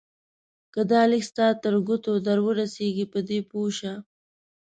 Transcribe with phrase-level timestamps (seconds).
[0.73, 3.93] که دا لیک ستا تر ګوتو درورسېږي په دې پوه شه.